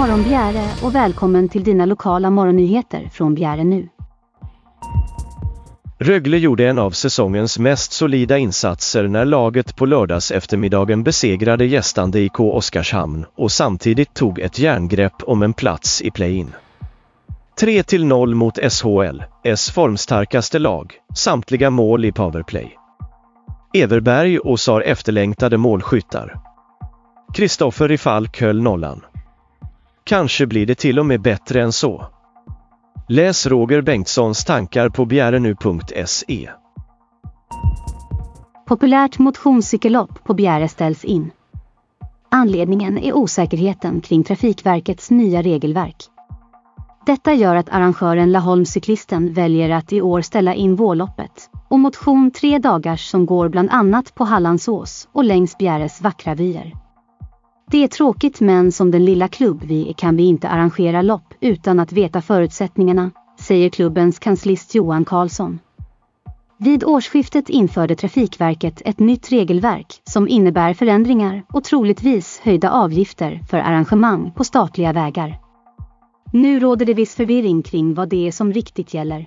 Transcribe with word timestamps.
morgon 0.00 0.22
Bjäre 0.22 0.70
och 0.82 0.94
välkommen 0.94 1.48
till 1.48 1.64
dina 1.64 1.86
lokala 1.86 2.30
morgonnyheter 2.30 3.10
från 3.12 3.34
Bjäre 3.34 3.64
nu. 3.64 3.88
Rögle 5.98 6.38
gjorde 6.38 6.68
en 6.68 6.78
av 6.78 6.90
säsongens 6.90 7.58
mest 7.58 7.92
solida 7.92 8.38
insatser 8.38 9.08
när 9.08 9.24
laget 9.24 9.76
på 9.76 9.86
lördags 9.86 10.30
eftermiddagen 10.30 11.02
besegrade 11.02 11.64
gästande 11.64 12.20
IK 12.20 12.40
Oskarshamn 12.40 13.26
och 13.36 13.52
samtidigt 13.52 14.14
tog 14.14 14.38
ett 14.38 14.58
järngrepp 14.58 15.22
om 15.22 15.42
en 15.42 15.52
plats 15.52 16.02
i 16.02 16.10
play-in. 16.10 16.52
3-0 17.60 18.34
mot 18.34 18.58
SHL, 18.72 19.22
S 19.44 19.70
formstarkaste 19.70 20.58
lag, 20.58 20.94
samtliga 21.14 21.70
mål 21.70 22.04
i 22.04 22.12
powerplay. 22.12 22.76
Everberg 23.74 24.38
och 24.38 24.60
Sar 24.60 24.80
efterlängtade 24.80 25.56
målskyttar. 25.56 26.40
Kristoffer 27.34 27.88
Rifalk 27.88 28.40
höll 28.40 28.62
nollan. 28.62 29.02
Kanske 30.10 30.46
blir 30.46 30.66
det 30.66 30.74
till 30.74 30.98
och 30.98 31.06
med 31.06 31.22
bättre 31.22 31.62
än 31.62 31.72
så. 31.72 32.06
Läs 33.08 33.46
Roger 33.46 33.82
Bengtssons 33.82 34.44
tankar 34.44 34.88
på 34.88 35.04
bjärenu.se. 35.04 36.50
Populärt 38.66 39.18
motionscykellopp 39.18 40.24
på 40.24 40.34
Bjäre 40.34 40.68
ställs 40.68 41.04
in. 41.04 41.30
Anledningen 42.30 42.98
är 42.98 43.16
osäkerheten 43.16 44.00
kring 44.00 44.24
Trafikverkets 44.24 45.10
nya 45.10 45.42
regelverk. 45.42 45.96
Detta 47.06 47.32
gör 47.32 47.56
att 47.56 47.70
arrangören 47.70 48.32
Laholmscyklisten 48.32 49.32
väljer 49.32 49.70
att 49.70 49.92
i 49.92 50.00
år 50.00 50.22
ställa 50.22 50.54
in 50.54 50.76
vårloppet 50.76 51.50
och 51.68 51.80
motion 51.80 52.30
tre 52.30 52.58
dagars 52.58 53.10
som 53.10 53.26
går 53.26 53.48
bland 53.48 53.70
annat 53.70 54.14
på 54.14 54.24
Hallandsås 54.24 55.08
och 55.12 55.24
längs 55.24 55.58
Bjäres 55.58 56.00
vackra 56.00 56.34
vyer. 56.34 56.89
Det 57.70 57.84
är 57.84 57.88
tråkigt 57.88 58.40
men 58.40 58.72
som 58.72 58.90
den 58.90 59.04
lilla 59.04 59.28
klubb 59.28 59.62
vi 59.64 59.88
är 59.88 59.92
kan 59.92 60.16
vi 60.16 60.22
inte 60.22 60.48
arrangera 60.48 61.02
lopp 61.02 61.34
utan 61.40 61.80
att 61.80 61.92
veta 61.92 62.22
förutsättningarna, 62.22 63.10
säger 63.40 63.68
klubbens 63.68 64.18
kanslist 64.18 64.74
Johan 64.74 65.04
Karlsson. 65.04 65.58
Vid 66.58 66.84
årsskiftet 66.84 67.48
införde 67.48 67.96
Trafikverket 67.96 68.82
ett 68.84 68.98
nytt 68.98 69.32
regelverk 69.32 70.00
som 70.04 70.28
innebär 70.28 70.74
förändringar 70.74 71.42
och 71.52 71.64
troligtvis 71.64 72.40
höjda 72.44 72.70
avgifter 72.70 73.40
för 73.50 73.58
arrangemang 73.58 74.32
på 74.36 74.44
statliga 74.44 74.92
vägar. 74.92 75.38
Nu 76.32 76.60
råder 76.60 76.86
det 76.86 76.94
viss 76.94 77.14
förvirring 77.14 77.62
kring 77.62 77.94
vad 77.94 78.08
det 78.08 78.28
är 78.28 78.32
som 78.32 78.52
riktigt 78.52 78.94
gäller. 78.94 79.26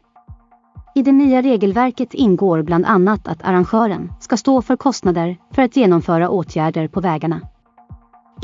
I 0.96 1.02
det 1.02 1.12
nya 1.12 1.42
regelverket 1.42 2.14
ingår 2.14 2.62
bland 2.62 2.86
annat 2.86 3.28
att 3.28 3.44
arrangören 3.44 4.12
ska 4.20 4.38
stå 4.38 4.62
för 4.62 4.76
kostnader 4.76 5.38
för 5.52 5.62
att 5.62 5.76
genomföra 5.76 6.30
åtgärder 6.30 6.88
på 6.88 7.02
vägarna. 7.02 7.42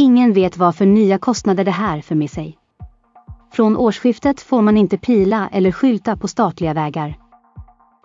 Ingen 0.02 0.34
vet 0.34 0.58
vad 0.58 0.76
för 0.76 0.86
nya 0.86 1.18
kostnader 1.18 1.64
det 1.66 1.72
här 1.72 2.02
för 2.02 2.16
med 2.16 2.30
sig. 2.30 2.58
Från 3.52 3.78
årsskiftet 3.78 4.42
får 4.42 4.62
man 4.62 4.78
inte 4.78 4.98
pila 4.98 5.50
eller 5.52 5.72
skylta 5.72 6.18
på 6.18 6.28
statliga 6.28 6.74
vägar. 6.74 7.18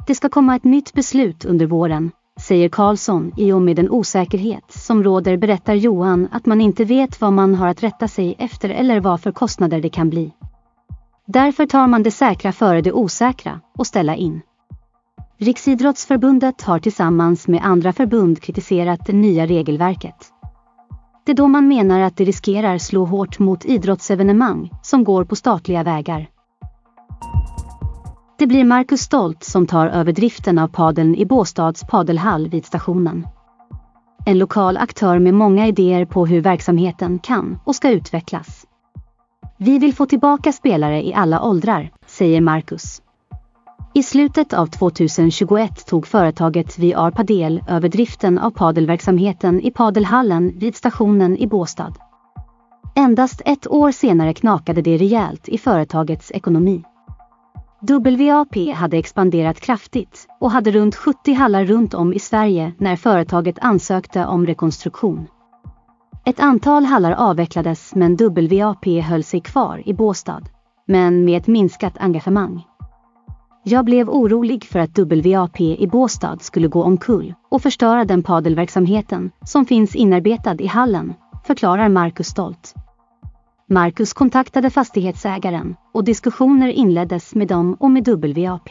Det 0.07 0.15
ska 0.15 0.29
komma 0.29 0.57
ett 0.57 0.65
nytt 0.65 0.93
beslut 0.95 1.45
under 1.45 1.67
våren, 1.67 2.11
säger 2.41 2.69
Karlsson 2.69 3.33
i 3.37 3.53
och 3.53 3.63
med 3.63 3.77
den 3.77 3.91
osäkerhet 3.91 4.65
som 4.69 5.05
råder 5.05 5.37
berättar 5.37 5.75
Johan 5.75 6.29
att 6.33 6.47
man 6.47 6.61
inte 6.61 6.85
vet 6.85 7.21
vad 7.21 7.33
man 7.33 7.55
har 7.55 7.69
att 7.69 7.83
rätta 7.83 8.09
sig 8.09 8.35
efter 8.39 8.69
eller 8.71 9.01
vad 9.01 9.21
för 9.21 9.33
kostnader 9.33 9.81
det 9.81 9.91
kan 9.91 10.11
bli. 10.11 10.33
Därför 11.27 11.67
tar 11.67 11.87
man 11.87 12.03
det 12.03 12.11
säkra 12.11 12.53
före 12.53 12.81
det 12.81 12.93
osäkra 12.93 13.61
och 13.79 13.87
ställa 13.87 14.17
in. 14.17 14.41
Riksidrottsförbundet 15.39 16.63
har 16.63 16.79
tillsammans 16.79 17.49
med 17.49 17.61
andra 17.65 17.93
förbund 17.93 18.43
kritiserat 18.43 19.07
det 19.07 19.13
nya 19.13 19.47
regelverket. 19.47 20.34
Det 21.27 21.33
är 21.33 21.37
då 21.37 21.49
man 21.49 21.69
menar 21.69 22.01
att 22.01 22.17
det 22.17 22.25
riskerar 22.25 22.79
slå 22.79 23.05
hårt 23.05 23.39
mot 23.39 23.65
idrottsevenemang 23.65 24.71
som 24.83 25.05
går 25.05 25.25
på 25.25 25.37
statliga 25.37 25.83
vägar. 25.83 26.29
Det 28.39 28.47
blir 28.47 28.65
Marcus 28.65 29.01
Stolt 29.01 29.45
som 29.45 29.67
tar 29.67 29.87
över 29.87 30.13
driften 30.13 30.59
av 30.59 30.69
padeln 30.69 31.15
i 31.15 31.27
Båstads 31.27 31.85
padelhall 31.85 32.49
vid 32.49 32.65
stationen. 32.65 33.27
En 34.27 34.39
lokal 34.39 34.77
aktör 34.77 35.19
med 35.19 35.35
många 35.35 35.67
idéer 35.67 36.05
på 36.05 36.27
hur 36.27 36.41
verksamheten 36.41 37.19
kan 37.19 37.59
och 37.65 37.75
ska 37.75 37.91
utvecklas. 37.91 38.67
Vi 39.59 39.79
vill 39.79 39.95
få 39.95 40.07
tillbaka 40.07 40.53
spelare 40.53 41.07
i 41.07 41.15
alla 41.15 41.43
åldrar, 41.43 41.91
säger 42.07 42.41
Marcus. 42.41 43.03
I 43.97 44.03
slutet 44.03 44.53
av 44.53 44.67
2021 44.67 45.87
tog 45.87 46.07
företaget 46.07 46.79
VR 46.79 47.11
Padel 47.11 47.65
över 47.69 47.89
driften 47.89 48.39
av 48.39 48.51
padelverksamheten 48.51 49.61
i 49.61 49.71
padelhallen 49.71 50.59
vid 50.59 50.77
stationen 50.77 51.37
i 51.37 51.47
Båstad. 51.47 51.93
Endast 52.97 53.43
ett 53.45 53.67
år 53.71 53.91
senare 53.91 54.35
knakade 54.35 54.83
det 54.83 54.97
rejält 54.97 55.49
i 55.49 55.59
företagets 55.59 56.33
ekonomi. 56.33 56.83
WAP 57.81 58.75
hade 58.75 58.97
expanderat 58.97 59.61
kraftigt 59.61 60.27
och 60.41 60.51
hade 60.51 60.71
runt 60.71 60.97
70 60.97 61.33
hallar 61.33 61.65
runt 61.65 61.95
om 61.95 62.13
i 62.13 62.19
Sverige 62.19 62.73
när 62.79 62.97
företaget 62.97 63.59
ansökte 63.61 64.27
om 64.27 64.47
rekonstruktion. 64.47 65.27
Ett 66.27 66.41
antal 66.41 66.85
hallar 66.85 67.13
avvecklades 67.13 67.95
men 67.95 68.17
WAP 68.17 68.87
höll 68.87 69.25
sig 69.25 69.41
kvar 69.41 69.83
i 69.89 69.95
Båstad, 69.95 70.43
men 70.87 71.25
med 71.25 71.41
ett 71.41 71.47
minskat 71.47 71.99
engagemang. 71.99 72.63
Jag 73.67 73.85
blev 73.85 74.11
orolig 74.11 74.65
för 74.65 74.79
att 74.79 74.99
WAP 74.99 75.61
i 75.61 75.87
Båstad 75.87 76.39
skulle 76.39 76.69
gå 76.69 76.83
omkull 76.83 77.35
och 77.51 77.63
förstöra 77.63 78.05
den 78.05 78.23
padelverksamheten 78.23 79.31
som 79.45 79.67
finns 79.67 79.97
inarbetad 79.97 80.55
i 80.55 80.67
hallen, 80.67 81.15
förklarar 81.47 81.89
Marcus 81.89 82.27
stolt. 82.27 82.75
Marcus 83.69 84.13
kontaktade 84.13 84.71
fastighetsägaren 84.71 85.77
och 85.95 86.05
diskussioner 86.05 86.69
inleddes 86.69 87.35
med 87.35 87.49
dem 87.49 87.77
och 87.81 87.91
med 87.91 88.09
WAP. 88.09 88.69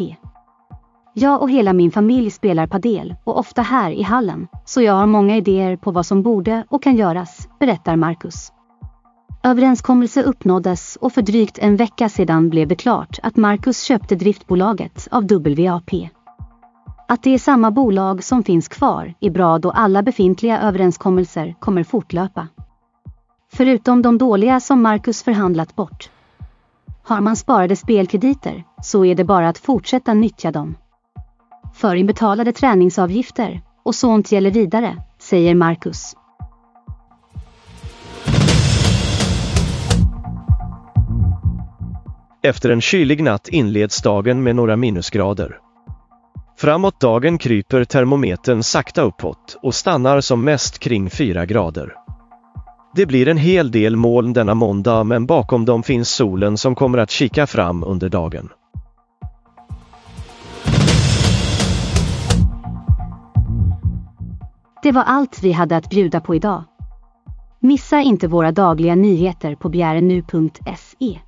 Jag 1.13 1.41
och 1.41 1.49
hela 1.49 1.73
min 1.73 1.91
familj 1.91 2.31
spelar 2.31 2.67
padel 2.67 3.15
och 3.23 3.39
ofta 3.39 3.61
här 3.61 3.91
i 3.91 4.01
hallen, 4.01 4.47
så 4.65 4.81
jag 4.81 4.93
har 4.93 5.07
många 5.07 5.37
idéer 5.37 5.77
på 5.77 5.91
vad 5.91 6.05
som 6.05 6.23
borde 6.23 6.63
och 6.69 6.83
kan 6.83 6.95
göras, 6.95 7.47
berättar 7.59 7.95
Marcus. 7.95 8.51
Överenskommelse 9.45 10.23
uppnåddes 10.23 10.97
och 11.01 11.13
för 11.13 11.21
drygt 11.21 11.57
en 11.57 11.75
vecka 11.75 12.09
sedan 12.09 12.49
blev 12.49 12.67
det 12.67 12.75
klart 12.75 13.19
att 13.23 13.35
Marcus 13.35 13.83
köpte 13.83 14.15
driftbolaget 14.15 15.07
av 15.11 15.23
WAP. 15.23 15.91
Att 17.07 17.23
det 17.23 17.33
är 17.33 17.37
samma 17.37 17.71
bolag 17.71 18.23
som 18.23 18.43
finns 18.43 18.67
kvar 18.67 19.13
är 19.19 19.29
bra 19.29 19.59
då 19.59 19.71
alla 19.71 20.03
befintliga 20.03 20.61
överenskommelser 20.61 21.55
kommer 21.59 21.83
fortlöpa. 21.83 22.47
Förutom 23.53 24.01
de 24.01 24.17
dåliga 24.17 24.59
som 24.59 24.81
Marcus 24.81 25.23
förhandlat 25.23 25.75
bort. 25.75 26.09
Har 27.03 27.21
man 27.21 27.35
sparade 27.35 27.75
spelkrediter 27.75 28.63
så 28.83 29.05
är 29.05 29.15
det 29.15 29.23
bara 29.23 29.49
att 29.49 29.57
fortsätta 29.57 30.13
nyttja 30.13 30.51
dem. 30.51 30.75
Förinbetalade 31.73 32.51
träningsavgifter 32.51 33.61
och 33.83 33.95
sånt 33.95 34.31
gäller 34.31 34.51
vidare, 34.51 34.97
säger 35.19 35.55
Marcus. 35.55 36.15
Efter 42.45 42.69
en 42.69 42.81
kylig 42.81 43.23
natt 43.23 43.47
inleds 43.47 44.01
dagen 44.01 44.43
med 44.43 44.55
några 44.55 44.75
minusgrader. 44.75 45.57
Framåt 46.57 46.99
dagen 46.99 47.37
kryper 47.37 47.83
termometern 47.83 48.63
sakta 48.63 49.01
uppåt 49.01 49.57
och 49.61 49.75
stannar 49.75 50.21
som 50.21 50.43
mest 50.43 50.79
kring 50.79 51.09
4 51.09 51.45
grader. 51.45 51.93
Det 52.95 53.05
blir 53.05 53.27
en 53.27 53.37
hel 53.37 53.71
del 53.71 53.95
moln 53.95 54.33
denna 54.33 54.53
måndag 54.53 55.03
men 55.03 55.25
bakom 55.25 55.65
dem 55.65 55.83
finns 55.83 56.09
solen 56.09 56.57
som 56.57 56.75
kommer 56.75 56.97
att 56.97 57.11
kika 57.11 57.47
fram 57.47 57.83
under 57.83 58.09
dagen. 58.09 58.49
Det 64.83 64.91
var 64.91 65.03
allt 65.03 65.43
vi 65.43 65.51
hade 65.51 65.77
att 65.77 65.89
bjuda 65.89 66.21
på 66.21 66.35
idag. 66.35 66.63
Missa 67.59 68.01
inte 68.01 68.27
våra 68.27 68.51
dagliga 68.51 68.95
nyheter 68.95 69.55
på 69.55 69.69
bjärenu.se. 69.69 71.19